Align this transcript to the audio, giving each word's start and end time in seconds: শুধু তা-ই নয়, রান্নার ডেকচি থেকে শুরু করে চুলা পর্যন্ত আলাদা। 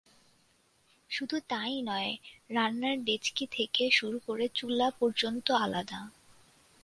শুধু 1.09 1.37
তা-ই 1.47 1.81
নয়, 1.81 2.11
রান্নার 2.49 2.97
ডেকচি 3.03 3.45
থেকে 3.51 3.83
শুরু 3.91 4.17
করে 4.25 4.45
চুলা 4.53 4.87
পর্যন্ত 4.99 5.47
আলাদা। 5.59 5.99